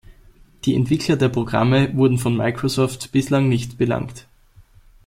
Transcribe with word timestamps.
Die 0.65 0.73
Entwickler 0.73 1.15
der 1.15 1.29
Programme 1.29 1.95
wurden 1.95 2.17
von 2.17 2.35
Microsoft 2.35 3.11
bislang 3.11 3.49
nicht 3.49 3.77
belangt. 3.77 4.25